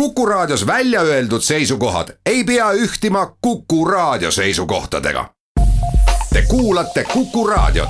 [0.00, 5.30] Kuku Raadios välja öeldud seisukohad ei pea ühtima Kuku Raadio seisukohtadega.
[6.32, 7.88] Te kuulate Kuku Raadiot.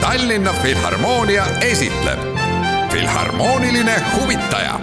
[0.00, 2.18] Tallinna Filharmoonia esitleb
[2.92, 4.80] Filharmooniline huvitaja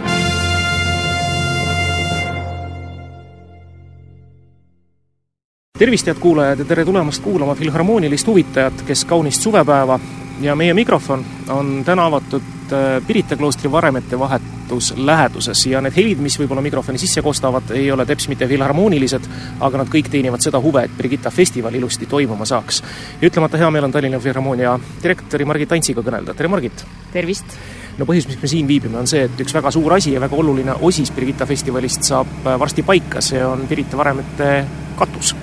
[5.79, 9.99] tervist, head kuulajad ja tere tulemast kuulama Filharmoonilist huvitajat, kes kaunist suvepäeva
[10.41, 16.21] ja meie mikrofon on täna avatud äh, Pirita kloostri varemete vahetus läheduses ja need helid,
[16.23, 19.27] mis võib-olla mikrofoni sisse kostavad, ei ole teps mitte filharmoonilised,
[19.59, 22.83] aga nad kõik teenivad seda huve, et Brigitta festival ilusti toimuma saaks.
[23.21, 26.85] ja ütlemata hea meel on Tallinna Filharmoonia direktori Margit Antsiga kõnelda, tere Margit!
[27.13, 27.57] tervist!
[27.97, 30.37] no põhjus, miks me siin viibime, on see, et üks väga suur asi ja väga
[30.37, 34.51] oluline osis Brigitta festivalist saab äh, varsti paika, see on Pirita varemete
[34.99, 35.35] katus.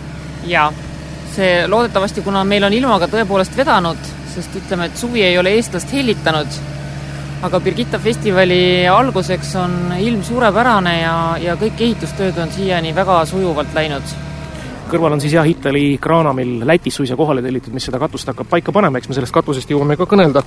[0.49, 0.71] jaa,
[1.35, 5.93] see loodetavasti, kuna meil on ilmaga tõepoolest vedanud, sest ütleme, et suvi ei ole eestlast
[5.95, 6.59] hellitanud,
[7.47, 13.75] aga Birgitta festivali alguseks on ilm suurepärane ja, ja kõik ehitustööd on siiani väga sujuvalt
[13.77, 14.17] läinud
[14.89, 18.73] kõrval on siis jah, Itali kraanamill Lätis suisa kohale tellitud, mis seda katust hakkab paika
[18.75, 20.43] panema, eks me sellest katusest jõuame ka kõnelda.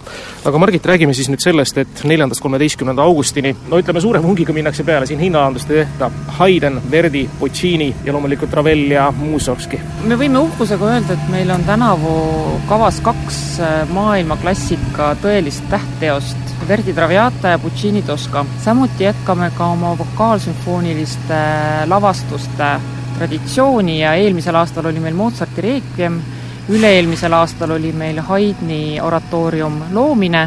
[0.45, 4.83] aga Margit, räägime siis nüüd sellest, et neljandast kolmeteistkümnenda augustini, no ütleme, suure pungiga minnakse
[4.87, 9.79] peale, siin hinnaalandust ei tehta, Haydn, Verdi, Puccini ja loomulikult Ravel ja Mussorgski.
[10.05, 12.15] me võime uhkusega öelda, et meil on tänavu
[12.69, 18.45] kavas kaks äh, maailmaklassika tõelist tähtteost, Verdi Traviata ja Puccini Tosca.
[18.63, 21.43] samuti jätkame ka oma vokaalsümfooniliste
[21.87, 22.73] lavastuste
[23.21, 26.15] traditsiooni ja eelmisel aastal oli meil Mozarti Requiem,
[26.73, 30.41] üle-eelmisel aastal oli meil Haydni oratoorium loomine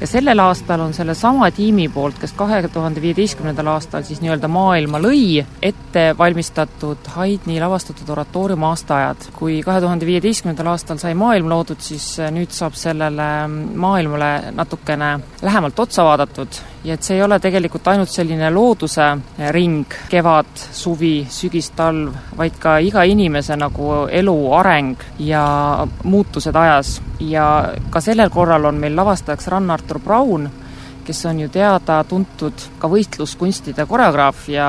[0.00, 5.00] ja sellel aastal on sellesama tiimi poolt, kes kahe tuhande viieteistkümnendal aastal siis nii-öelda maailma
[5.00, 9.30] lõi, ette valmistatud Haydni lavastatud oratoorium aastaajad.
[9.36, 13.28] kui kahe tuhande viieteistkümnendal aastal sai maailm loodud, siis nüüd saab sellele
[13.74, 19.06] maailmale natukene lähemalt otsa vaadatud ja et see ei ole tegelikult ainult selline looduse
[19.54, 25.42] ring, kevad, suvi, sügis, talv, vaid ka iga inimese nagu elu areng ja
[26.04, 26.96] muutused ajas.
[27.20, 30.48] Ja ka sellel korral on meil lavastajaks Rann-Artur Braun,
[31.06, 34.68] kes on ju teada-tuntud ka võistluskunstide koreograaf ja,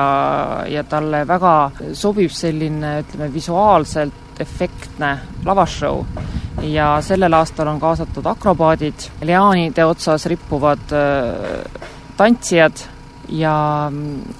[0.70, 1.54] ja talle väga
[1.98, 6.04] sobib selline, ütleme, visuaalselt efektne lavashow.
[6.62, 10.94] Ja sellel aastal on kaasatud akrobaadid, liaanide otsas rippuvad
[12.18, 12.86] tantsijad
[13.28, 13.54] ja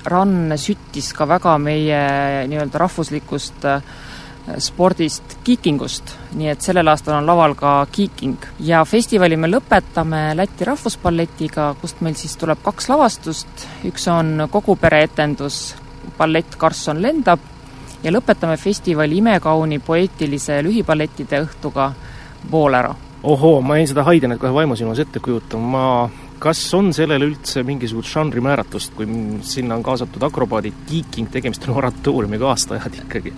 [0.05, 2.01] Rann süttis ka väga meie
[2.49, 3.83] nii-öelda rahvuslikust äh,
[4.59, 8.37] spordist kiikingust, nii et sellel aastal on laval ka kiiking.
[8.61, 14.77] ja festivali me lõpetame Läti rahvusballetiga, kust meil siis tuleb kaks lavastust, üks on kogu
[14.77, 15.77] pere etendus,
[16.19, 17.41] ballett Karlsson lendab,
[18.03, 21.93] ja lõpetame festivali imekauni poeetilise lühiballettide õhtuga
[22.51, 22.95] Bolero.
[23.23, 28.13] ohoo, ma jäin seda Haydnit kohe vaimusilmas ette kujutama, ma kas on sellele üldse mingisugust
[28.15, 29.09] žanri määratlust, kui
[29.43, 33.35] sinna on kaasatud akrobaadid, kiiking, tegemist on oratooriumiga aastaajad ikkagi?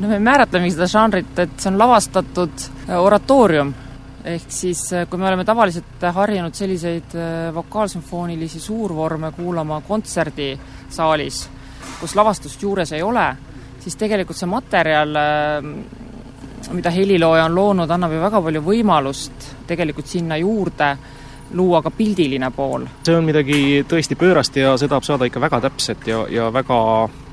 [0.00, 3.72] No me määratlemegi seda žanrit, et see on lavastatud äh, oratoorium,
[4.24, 11.42] ehk siis äh, kui me oleme tavaliselt harjunud selliseid äh, vokaalsümfoonilisi suurvorme kuulama kontserdisaalis,
[12.00, 13.26] kus lavastust juures ei ole,
[13.80, 15.16] siis tegelikult see materjal
[16.76, 20.90] mida helilooja on loonud, annab ju väga palju võimalust tegelikult sinna juurde
[21.56, 22.84] luua ka pildiline pool.
[23.06, 26.76] see on midagi tõesti pöörast ja see tahab saada ikka väga täpset ja, ja väga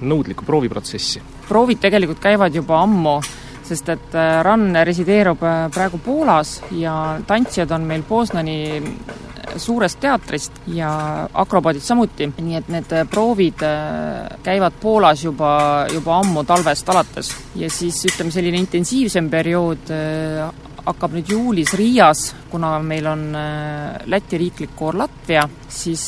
[0.02, 1.22] nõudlikku prooviprotsessi.
[1.48, 3.18] Proovid tegelikult käivad juba ammu,
[3.68, 8.60] sest et äh, RAN resideerub äh, praegu Poolas ja tantsijad on meil Poznani
[9.58, 10.90] suurest teatrist ja
[11.34, 13.64] akrobaadid samuti, nii et need äh, proovid
[14.44, 15.52] käivad Poolas juba,
[15.92, 17.34] juba ammu talvest alates.
[17.56, 19.92] ja siis ütleme, selline intensiivsem periood
[20.88, 23.24] hakkab nüüd juulis Riias, kuna meil on
[24.08, 26.06] Läti riiklik koor Latvia, siis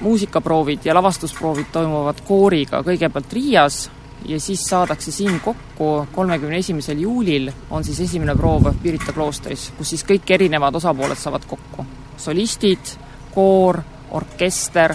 [0.00, 3.88] muusikaproovid ja lavastusproovid toimuvad kooriga kõigepealt Riias
[4.28, 9.94] ja siis saadakse siin kokku kolmekümne esimesel juulil on siis esimene proov Pirita kloostris, kus
[9.94, 11.86] siis kõik erinevad osapooled saavad kokku.
[12.16, 12.96] solistid,
[13.34, 13.80] koor,
[14.10, 14.94] orkester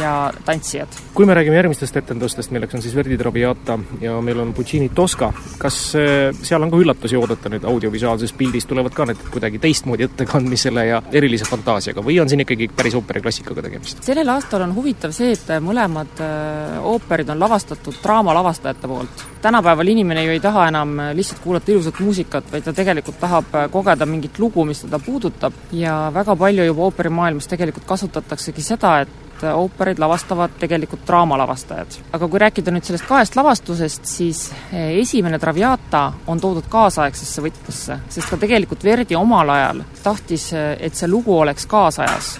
[0.00, 0.88] ja tantsijad.
[1.14, 5.32] kui me räägime järgmistest etendustest, milleks on siis Verdi Traviata ja meil on Puccini Tosca,
[5.58, 10.06] kas äh, seal on ka üllatusi oodata nüüd audiovisuaalses pildis, tulevad ka need kuidagi teistmoodi
[10.08, 14.02] ettekandmisele ja erilise fantaasiaga või on siin ikkagi päris ooperiklassikaga tegemist?
[14.06, 19.24] sellel aastal on huvitav see, et mõlemad äh, ooperid on lavastatud draamalavastajate poolt.
[19.42, 24.06] tänapäeval inimene ju ei taha enam lihtsalt kuulata ilusat muusikat, vaid ta tegelikult tahab kogeda
[24.06, 29.98] mingit lugu, mis teda puudutab ja väga palju juba ooperimaailmas tegelikult kasutataksegi seda, et oopereid
[29.98, 31.98] lavastavad tegelikult draamalavastajad.
[32.12, 37.98] aga kui rääkida nüüd sellest kahest lavastusest, siis eh, esimene Traviata on toodud kaasaegsesse võtmesse,
[38.08, 42.38] sest ka tegelikult Verdi omal ajal tahtis, eh, et see lugu oleks kaasajas.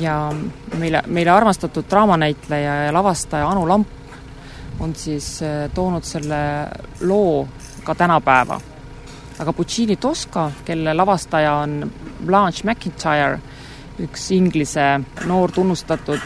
[0.00, 0.32] ja
[0.78, 3.88] meile, meile armastatud draamanäitleja ja lavastaja Anu Lamp
[4.80, 6.38] on siis eh, toonud selle
[7.00, 7.48] loo
[7.84, 8.60] ka tänapäeva.
[9.38, 11.92] aga Puccini Tosca, kelle lavastaja on
[12.26, 13.38] Blanche McIntyre,
[14.02, 16.20] üks Inglise noor tunnustatud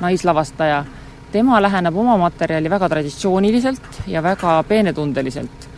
[0.00, 0.84] naislavastaja,
[1.32, 5.68] tema läheneb oma materjali väga traditsiooniliselt ja väga peenetundeliselt.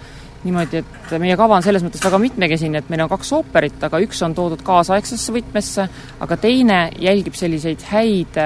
[0.45, 4.01] niimoodi, et meie kava on selles mõttes väga mitmekesine, et meil on kaks ooperit, aga
[4.05, 5.89] üks on toodud kaasaegsesse võtmesse,
[6.21, 8.37] aga teine jälgib selliseid häid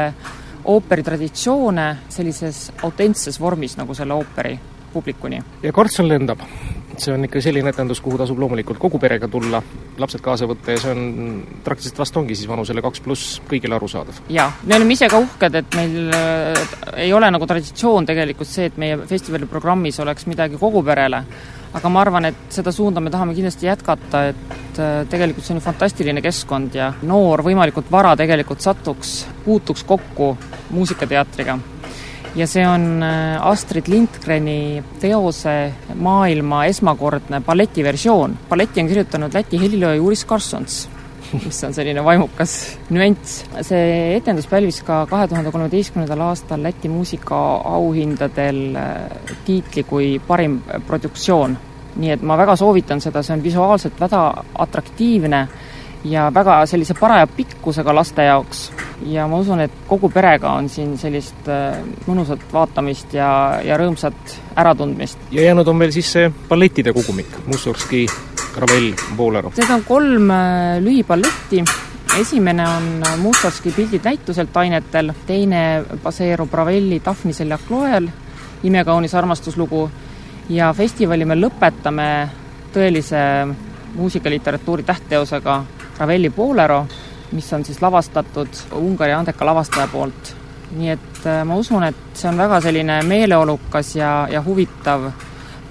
[0.64, 4.58] ooperitraditsioone sellises autentses vormis, nagu selle ooperi
[4.92, 5.42] publikuni.
[5.62, 6.46] ja Karlsson lendab
[7.02, 9.60] see on ikka selline etendus, kuhu tasub loomulikult kogu perega tulla,
[9.98, 14.22] lapsed kaasa võtta ja see on praktiliselt vast ongi siis vanusele kaks pluss kõigile arusaadav.
[14.32, 16.10] jaa, me oleme ise ka uhked, et meil
[16.96, 21.22] ei ole nagu traditsioon tegelikult see, et meie festivali programmis oleks midagi kogu perele,
[21.78, 25.62] aga ma arvan, et seda suunda me tahame kindlasti jätkata, et äh, tegelikult see on
[25.62, 30.34] ju fantastiline keskkond ja noor võimalikult vara tegelikult satuks, puutuks kokku
[30.74, 31.58] muusikateatriga
[32.36, 38.36] ja see on äh, Astrid Lindgreni teose maailma esmakordne balletiversioon.
[38.48, 40.88] balletti on kirjutanud Läti helilooja Juris Karsons,
[41.44, 42.56] mis on selline vaimukas
[42.90, 43.44] nüanss.
[43.62, 51.58] see etendus pälvis ka kahe tuhande kolmeteistkümnendal aastal Läti muusikaauhindadel äh, tiitli kui parim produktsioon.
[51.96, 55.48] nii et ma väga soovitan seda, see on visuaalselt väga atraktiivne
[56.04, 58.68] ja väga sellise paraja pikkusega laste jaoks
[59.06, 61.78] ja ma usun, et kogu perega on siin sellist äh,
[62.08, 63.30] mõnusat vaatamist ja,
[63.64, 65.18] ja rõõmsat äratundmist.
[65.30, 68.06] ja jäänud on veel siis see ballettide kogumik, Mussorgski,
[68.58, 69.52] Ravel, Bolero.
[69.56, 71.62] Need on kolm äh, lühiballetti,
[72.18, 72.90] esimene on
[73.22, 78.08] Mussorgski pildid näituselt ainetel, teine baseerub Ravelli Daphnisel ja Chloel,
[78.66, 79.86] imekaunis armastuslugu,
[80.50, 82.08] ja festivali me lõpetame
[82.74, 83.20] tõelise
[83.94, 85.62] muusikaliteratuuri tähtteosega
[85.98, 86.86] Ravelli Bolero,
[87.32, 90.34] mis on siis lavastatud Ungari andeka lavastaja poolt.
[90.76, 95.08] nii et äh, ma usun, et see on väga selline meeleolukas ja, ja huvitav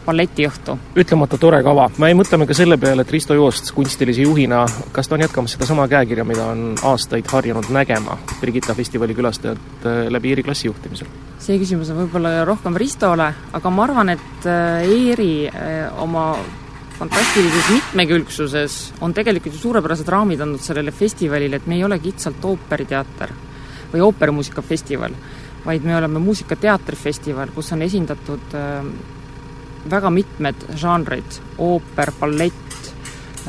[0.07, 0.77] balletiõhtu.
[0.97, 1.89] ütlemata tore kava.
[1.97, 5.87] me mõtleme ka selle peale, et Risto Joost kunstilise juhina, kas ta on jätkamas sedasama
[5.91, 11.11] käekirja, mida on aastaid harjunud nägema Brigitta festivali külastajad äh, läbi Eeri klassi juhtimisel?
[11.39, 15.31] see küsimus on võib-olla rohkem Ristole, aga ma arvan, et äh, Eeri
[16.01, 16.31] oma
[16.97, 22.45] fantastilises mitmekülgsuses on tegelikult ju suurepärased raamid andnud sellele festivalile, et me ei ole kitsalt
[22.45, 23.33] ooperiteater
[23.93, 25.13] või ooperimuusikafestival,
[25.65, 28.89] vaid me oleme muusikateatrifestival, kus on esindatud äh,
[29.89, 32.91] väga mitmed žanrid, ooper, ballett,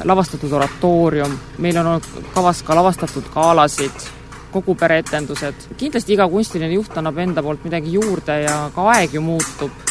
[0.05, 4.09] lavastatud oratoorium, meil on olnud kavas ka lavastatud galasid,
[4.53, 9.25] kogu pereetendused, kindlasti iga kunstiline juht annab enda poolt midagi juurde ja ka aeg ju
[9.25, 9.88] muutub,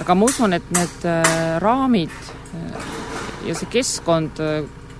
[0.00, 2.10] aga ma usun, et need äh, raamid
[3.44, 4.40] ja see keskkond,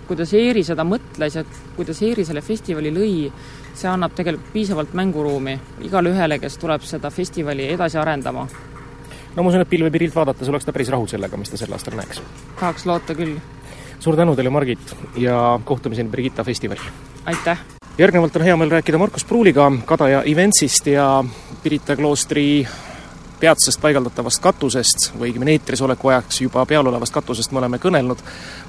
[0.09, 1.45] kuidas Eeri seda mõtles ja
[1.77, 3.31] kuidas Eeri selle festivali lõi,
[3.75, 5.57] see annab tegelikult piisavalt mänguruumi
[5.87, 8.47] igale ühele, kes tuleb seda festivali edasi arendama.
[9.35, 11.97] no ma usun, et pilvepillilt vaadates oleks ta päris rahul sellega, mis ta sel aastal
[11.99, 12.23] näeks.
[12.61, 13.39] tahaks loota küll.
[13.99, 16.93] suur tänu teile, Margit, ja kohtumiseni Brigitta festivalil!
[17.27, 17.59] aitäh!
[17.99, 21.25] järgnevalt on hea meel rääkida Markus Pruuliga Kadaja Eventsist ja
[21.63, 22.67] Pirita kloostri
[23.41, 28.21] peatsest paigaldatavast katusest või õigemini eetris oleku ajaks juba peal olevast katusest me oleme kõnelnud.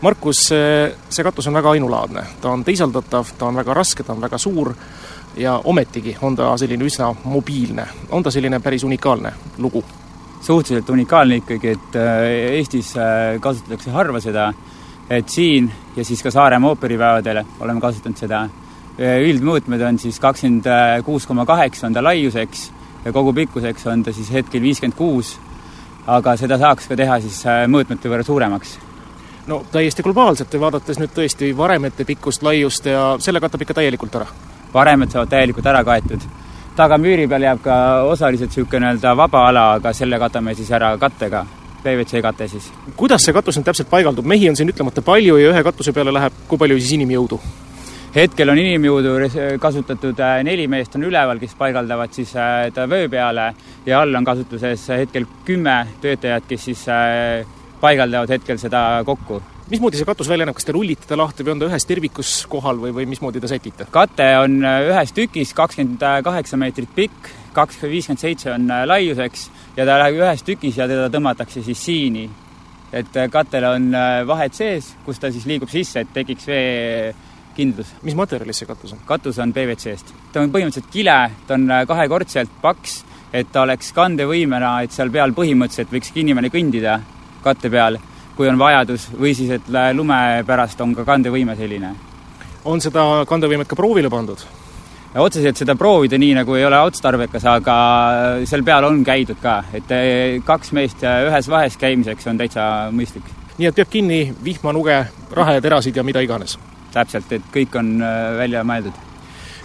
[0.02, 4.24] Markus, see katus on väga ainulaadne, ta on teisaldatav, ta on väga raske, ta on
[4.24, 4.74] väga suur
[5.38, 7.88] ja ometigi on ta selline üsna mobiilne.
[8.10, 9.84] on ta selline päris unikaalne lugu?
[10.42, 12.24] suhteliselt unikaalne ikkagi, et äh,
[12.60, 14.52] Eestis äh, kasutatakse harva seda,
[15.10, 18.48] et siin ja siis ka Saaremaa ooperipäevadel oleme kasutanud seda.
[18.96, 20.68] Üldmõõtmed on siis kakskümmend
[21.04, 22.70] kuus koma kaheksa on ta laiuseks
[23.06, 25.36] ja kogu pikkuseks on ta siis hetkel viiskümmend kuus,
[26.08, 28.78] aga seda saaks ka teha siis äh, mõõtmete võrra suuremaks.
[29.48, 34.28] no täiesti globaalselt vaadates nüüd tõesti varemete pikkust, laiust ja selle katab ikka täielikult ära?
[34.74, 36.22] varemed saavad täielikult ära kaetud.
[36.76, 41.46] tagamüüri peal jääb ka osaliselt niisugune nii-öelda vaba ala, aga selle katame siis ära kattega
[41.84, 42.72] PVC kate siis.
[42.96, 46.14] kuidas see katus nüüd täpselt paigaldub, mehi on siin ütlemata palju ja ühe katuse peale
[46.14, 47.40] läheb kui palju siis inimjõudu?
[48.16, 49.16] Hetkel on inimjõudu
[49.62, 53.50] kasutatud äh, neli meest on üleval, kes paigaldavad siis äh, ta vöö peale
[53.86, 57.44] ja all on kasutuses hetkel kümme töötajat, kes siis äh,
[57.82, 61.56] paigaldavad hetkel seda kokku mismoodi see katus välja näeb, kas te rullite ta lahti või
[61.56, 63.90] on ta ühes tervikus kohal või, või mismoodi te sätite?
[63.92, 70.00] kate on ühes tükis, kakskümmend kaheksa meetrit pikk, kaks viiskümmend seitse on laiuseks ja ta
[70.00, 72.30] läheb ühes tükis ja teda tõmmatakse siis siini.
[72.96, 73.92] et katel on
[74.28, 77.16] vahed sees, kus ta siis liigub sisse, et tekiks vee
[77.56, 77.94] kindlus.
[78.04, 79.04] mis materjalist see katus on?
[79.08, 80.14] katus on PVC-st.
[80.34, 85.34] ta on põhimõtteliselt kile, ta on kahekordselt paks, et ta oleks kandevõimena, et seal peal
[85.36, 87.00] põhimõtteliselt võiks inimene kõndida
[87.46, 88.00] katte peal,
[88.36, 91.96] kui on vajadus, või siis et lume pärast on ka kandevõime selline.
[92.66, 94.46] on seda kandevõimet ka proovile pandud?
[95.16, 97.76] otseselt seda proovida nii nagu ei ole otstarbekas, aga
[98.48, 99.96] seal peal on käidud ka, et
[100.46, 103.30] kaks meest ühes vahes käimiseks on täitsa mõistlik.
[103.58, 106.58] nii et peab kinni vihmanuge, raheterasid ja mida iganes?
[106.96, 109.04] Täpselt, et kõik on eh, välja mõeldud.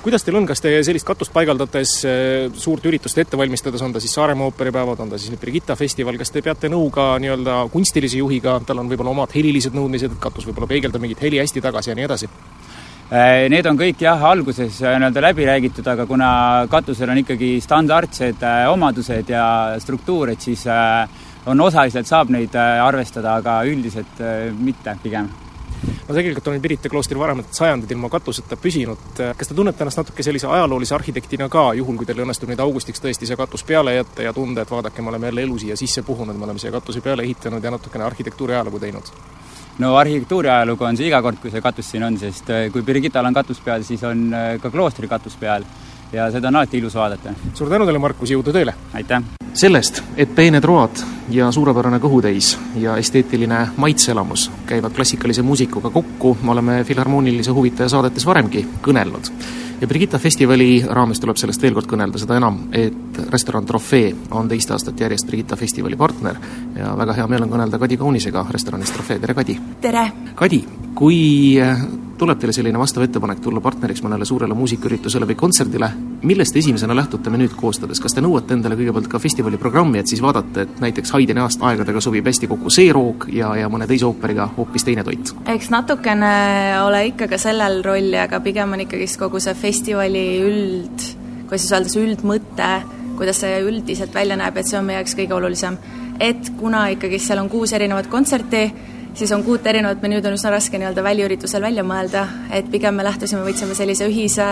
[0.00, 4.00] Kuidas teil on, kas te sellist katust paigaldades eh, suurt üritust ette valmistades, on ta
[4.00, 7.66] siis Saaremaa ooperipäevad, on ta siis nüüd Brigitta festival, kas te peate nõu ka nii-öelda
[7.72, 11.64] kunstilise juhiga, tal on võib-olla omad helilised nõudmised, et katus võib-olla peegeldab mingit heli hästi
[11.68, 12.30] tagasi ja nii edasi?
[13.10, 16.30] Äh, need on kõik jah, alguses äh, nii-öelda läbi räägitud, aga kuna
[16.70, 19.44] katusel on ikkagi standardsed äh, omadused ja
[19.82, 20.62] struktuur, et siis
[21.50, 24.22] on osaliselt saab neid arvestada, aga üldiselt
[24.62, 25.26] mitte pigem
[26.10, 30.24] no tegelikult on Pirita kloostri varemed sajandid ilma katuseta püsinud, kas te tunnete ennast natuke
[30.26, 34.26] sellise ajaloolise arhitektina ka, juhul kui teil õnnestub nüüd augustiks tõesti see katus peale jätta
[34.26, 37.02] ja tunda, et vaadake, me oleme jälle elu siia sisse puhunud, me oleme siia katuse
[37.04, 39.12] peale ehitanud ja natukene arhitektuuri ajalugu teinud?
[39.78, 42.82] no arhitektuuri ajalugu on see iga kord, kui see katus siin on, sest äh, kui
[42.82, 45.68] Birgittal on katus peal, siis on äh, ka kloostri katus peal
[46.12, 47.34] ja seda on alati ilus vaadata.
[47.54, 48.74] suur tänu teile, Markus, jõudu tööle!
[48.94, 49.22] aitäh!
[49.52, 56.54] sellest, et peened road ja suurepärane kõhutäis ja esteetiline maitseelamus käivad klassikalise muusikuga kokku, me
[56.54, 59.32] oleme Filharmoonilise huvitaja saadetes varemgi kõnelnud
[59.80, 64.48] ja Brigitta festivali raames tuleb sellest veel kord kõnelda, seda enam, et restoran Trofee on
[64.50, 66.36] teist aastat järjest Brigitta festivali partner
[66.76, 69.56] ja väga hea meel on kõnelda Kadi Kaunisega restoranist Trofee, tere Kadi!
[69.80, 70.04] tere!
[70.36, 70.60] Kadi,
[70.94, 71.20] kui
[72.20, 75.88] tuleb teile selline vastav ettepanek tulla partneriks mõnele suurele muusikaüritusele või kontserdile,
[76.22, 80.20] millest esimesena lähtute menüüd koostades, kas te nõuate endale kõigepealt ka festivali programmi, et siis
[80.22, 84.06] vaadata, et näiteks Haydni aasta aegadega sobib hästi kokku see roog ja, ja mõne teise
[84.08, 85.32] ooperiga hoopis teine toit?
[85.54, 86.32] eks natukene
[86.84, 91.08] ole ikka ka sellel rolli, aga pigem on ikkagist kogu see festivali üld,
[91.48, 92.70] kuidas siis öelda, see üldmõte,
[93.20, 95.80] kuidas see üldiselt välja näeb, et see on meie jaoks kõige olulisem.
[96.20, 98.66] et kuna ikkagi seal on kuus erinevat kontserti,
[99.16, 103.08] siis on kuut erinevat menüüd on üsna raske nii-öelda väliüritusel välja mõelda, et pigem me
[103.08, 104.50] lähtusime, võtsime sellise ühise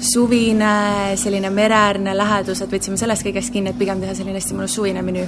[0.00, 4.76] suvine, selline mereäärne lähedus, et võtsime sellest kõigest kinni, et pigem teha selline hästi mõnus
[4.78, 5.26] suvine menüü.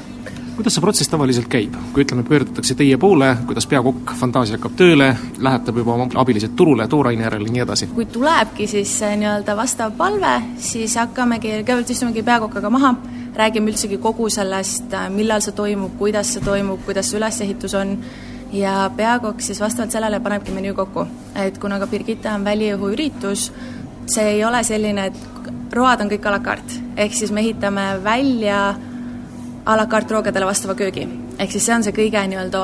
[0.57, 1.75] kuidas see protsess tavaliselt käib?
[1.93, 6.89] kui ütleme, pöördutakse teie poole, kuidas peakokk fantaasia hakkab tööle, lähetab juba oma abilised turule,
[6.89, 7.91] tooraine järele ja nii edasi?
[7.95, 12.95] kui tulebki siis nii-öelda vastav palve, siis hakkamegi, kõigepealt istumegi peakokaga maha,
[13.37, 17.99] räägime üldsegi kogu sellest, millal see toimub, kuidas see toimub, kuidas see ülesehitus on,
[18.53, 21.07] ja peakokk siis vastavalt sellele panebki menüü kokku.
[21.35, 23.53] et kuna ka Birgitta on väliõhuüritus,
[24.11, 27.87] see ei ole selline, et road on kõik a la carte, ehk siis me ehitame
[28.05, 28.61] välja
[29.64, 31.07] a la carte roogadele vastava köögi.
[31.38, 32.61] ehk siis see on see kõige nii-öelda,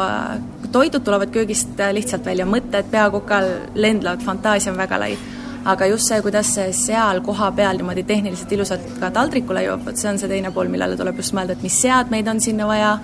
[0.73, 5.17] toidud tulevad köögist lihtsalt välja, mõtted peakokal lendlevad, fantaasia on väga lai.
[5.65, 10.11] aga just see, kuidas see seal kohapeal niimoodi tehniliselt ilusalt ka taldrikule jõuab, vot see
[10.11, 12.99] on see teine pool, millele tuleb just mõelda, et mis seadmeid on sinna vaja,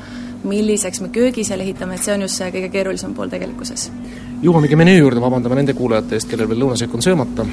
[0.44, 3.90] milliseks me köögi seal ehitame, et see on just see kõige keerulisem pool tegelikkuses.
[4.42, 7.44] Jõuamegi menüü juurde, vabandame nende kuulajate eest, kellel veel lõunasöök on söömata,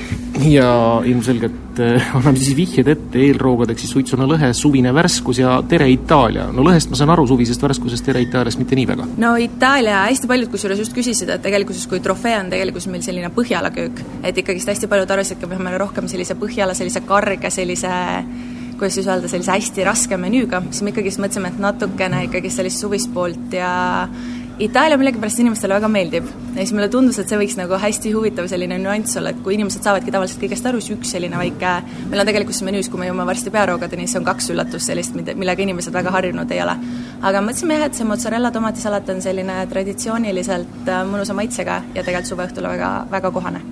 [0.49, 0.69] ja
[1.05, 6.47] ilmselgelt eh, anname siis vihjed ette eelroogadeks siis suitsuna lõhe, suvine värskus ja tere Itaalia.
[6.53, 9.07] no lõhest ma saan aru, suvisest värskusest tere Itaaliast mitte nii väga.
[9.21, 13.29] no Itaalia, hästi paljud kusjuures just küsisid, et tegelikkuses kui trofee on tegelikkuses meil selline
[13.33, 17.93] Põhjala köök, et ikkagist hästi paljud arvasid, et me rohkem sellise Põhjala, sellise karge, sellise
[18.79, 22.79] kuidas siis öelda, sellise hästi raske menüüga, siis me ikkagist mõtlesime, et natukene ikkagi sellist
[22.81, 23.71] suvist poolt ja
[24.59, 28.49] Itaalia millegipärast inimestele väga meeldib ja siis mulle tundus, et see võiks nagu hästi huvitav
[28.51, 31.71] selline nüanss olla, et kui inimesed saavadki tavaliselt kõigest aru, siis üks selline väike,
[32.11, 35.63] meil on tegelikult menüüs, kui me jõuame varsti pearoogadeni, siis on kaks üllatust sellist, millega
[35.63, 36.75] inimesed väga harjunud ei ole.
[37.21, 42.75] aga mõtlesime jah, et see mozzarella tomatisalat on selline traditsiooniliselt mõnusa maitsega ja tegelikult suveõhtule
[42.75, 43.63] väga, väga kohane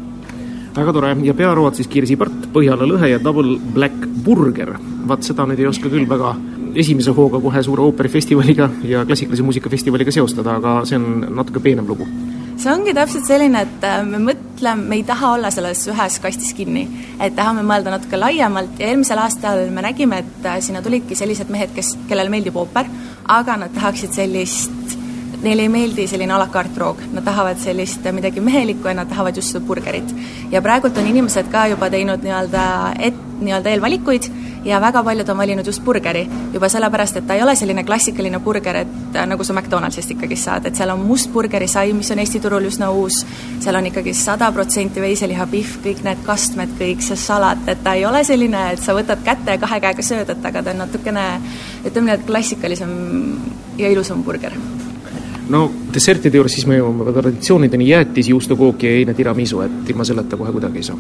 [0.77, 4.77] väga tore ja pearoad siis kirsipart, Põhjala lõhe ja double black burger.
[5.07, 6.35] vaat seda nüüd ei oska küll väga
[6.77, 12.07] esimese hooga kohe suure ooperifestivaliga ja klassikalise muusikafestivaliga seostada, aga see on natuke peenem lugu.
[12.57, 16.55] See ongi täpselt selline, et äh, me mõtleme, me ei taha olla selles ühes kastis
[16.57, 16.87] kinni,
[17.21, 18.79] et tahame mõelda natuke laiemalt.
[18.81, 22.89] Ja eelmisel aastal me nägime, et äh, sinna tulidki sellised mehed, kes, kellele meeldib ooper,
[23.37, 24.97] aga nad tahaksid sellist
[25.43, 29.09] neile ei meeldi selline a la carte roog, nad tahavad sellist midagi mehelikku ja nad
[29.11, 30.09] tahavad just seda burgerit.
[30.51, 32.63] ja praegult on inimesed ka juba teinud nii-öelda
[33.05, 34.31] et-, nii-öelda eelvalikuid
[34.65, 36.23] ja väga paljud on valinud just burgeri,
[36.53, 40.37] juba sellepärast, et ta ei ole selline klassikaline burger, et äh, nagu sa McDonaldsist ikkagi
[40.39, 43.23] saad, et seal on must burgerisaim, mis on Eesti turul üsna uus,
[43.63, 47.97] seal on ikkagi sada protsenti veiseliha pihv, kõik need kastmed, kõik see salat, et ta
[47.97, 50.83] ei ole selline, et sa võtad kätte ja kahe käega sööd, et aga ta on
[50.85, 51.29] natukene
[51.85, 52.91] ütleme nii, et klassikalisem
[53.77, 54.55] ja ilusam burger
[55.49, 60.37] no dessertide juures siis me jõuame traditsioonideni jäätis, juustukook ja eine tiramisu, et ilma selleta
[60.37, 60.97] kohe kuidagi ei saa.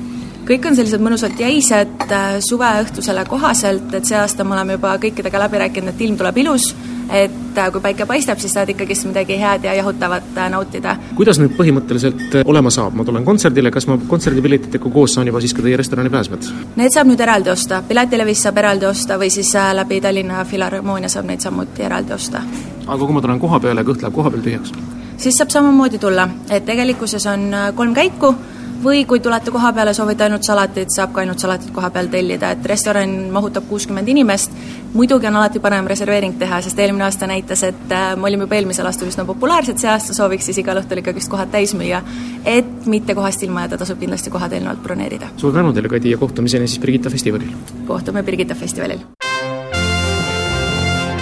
[0.47, 5.41] kõik on sellised mõnusalt jäised äh, suveõhtusele kohaselt, et see aasta me oleme juba kõikidega
[5.45, 6.69] läbi rääkinud, et ilm tuleb ilus,
[7.11, 10.95] et äh, kui päike paistab, siis saad ikkagist midagi head ja jahutavat äh, nautida.
[11.19, 15.53] kuidas nüüd põhimõtteliselt olema saab, ma tulen kontserdile, kas ma kontserdipiletitega koos saan juba siis
[15.57, 16.49] ka teie restorani pääsmed?
[16.79, 21.27] Need saab nüüd eraldi osta, Piletilevis saab eraldi osta või siis läbi Tallinna Filharmoonia saab
[21.27, 22.43] neid samuti eraldi osta.
[22.87, 24.73] Aga kui ma tulen koha peale ja kõht läheb koha peal tühjaks?
[25.17, 28.35] siis saab samamoodi tulla, et tegelikkuses on kolm käiku
[28.83, 32.51] või kui tulete koha peale, soovite ainult salatit, saab ka ainult salatit koha peal tellida,
[32.53, 34.53] et restoran mahutab kuuskümmend inimest,
[34.93, 38.59] muidugi on alati parem reserveering teha, sest eelmine aasta näitas, et äh, me olime juba
[38.59, 42.03] eelmisel aastal üsna populaarsed, see aasta sooviks siis igal õhtul ikkagist kohad täis müüa.
[42.45, 45.33] et mitte kohast ilma jääda, tasub kindlasti kohad eelnevalt broneerida.
[45.37, 47.49] suur tänu teile, Kadi, ja kohtumiseni siis Birgitta festivalil!
[47.87, 48.99] kohtume Birgitta festivalil!